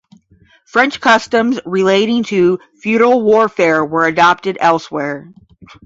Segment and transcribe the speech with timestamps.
[0.65, 5.31] French customs relating to feudal warfare were adopted elsewhere.